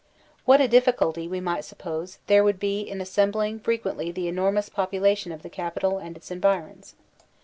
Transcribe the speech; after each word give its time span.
What 0.45 0.59
a 0.59 0.67
diflSculty, 0.67 1.29
we 1.29 1.39
might 1.41 1.63
suppose, 1.63 2.17
there 2.25 2.43
would 2.43 2.57
be 2.59 2.79
in 2.81 3.01
assembling 3.01 3.59
frequently 3.59 4.11
the 4.11 4.27
enormous 4.27 4.67
population 4.67 5.31
of 5.31 5.43
the 5.43 5.47
capital 5.51 5.99
and 5.99 6.17
its 6.17 6.31
environs. 6.31 6.95